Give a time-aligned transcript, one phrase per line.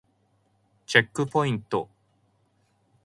[0.87, 1.87] チェックポイント